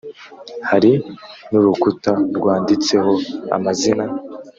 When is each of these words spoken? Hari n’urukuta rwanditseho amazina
Hari 0.69 0.91
n’urukuta 1.51 2.11
rwanditseho 2.37 3.13
amazina 3.55 4.05